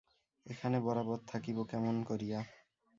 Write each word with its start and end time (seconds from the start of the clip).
এখানে 0.45 0.77
বরাবর 0.79 1.19
থাকিব 1.27 1.57
কেমন 1.71 1.95
করিয়া। 2.03 2.39